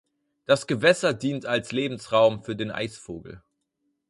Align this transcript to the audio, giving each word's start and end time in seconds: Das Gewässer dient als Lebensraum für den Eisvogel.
Das 0.47 0.65
Gewässer 0.65 1.13
dient 1.13 1.45
als 1.45 1.71
Lebensraum 1.71 2.43
für 2.43 2.55
den 2.55 2.71
Eisvogel. 2.71 3.43